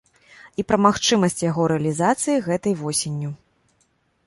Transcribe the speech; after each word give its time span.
І 0.61 0.63
пра 0.69 0.77
магчымасць 0.85 1.43
яго 1.49 1.67
рэалізацыі 1.73 2.41
гэтай 2.49 2.73
восенню. 2.83 3.31